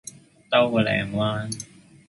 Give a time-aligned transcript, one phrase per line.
[0.49, 1.51] 兜個靚彎